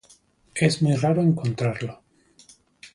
[0.55, 2.01] Es muy raro encontrarlo.